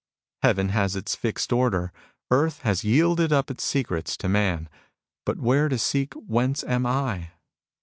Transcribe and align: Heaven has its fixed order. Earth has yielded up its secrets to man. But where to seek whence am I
Heaven 0.41 0.69
has 0.69 0.95
its 0.95 1.15
fixed 1.15 1.53
order. 1.53 1.93
Earth 2.31 2.61
has 2.63 2.83
yielded 2.83 3.31
up 3.31 3.51
its 3.51 3.63
secrets 3.63 4.17
to 4.17 4.27
man. 4.27 4.67
But 5.27 5.37
where 5.37 5.69
to 5.69 5.77
seek 5.77 6.15
whence 6.15 6.63
am 6.63 6.87
I 6.87 7.33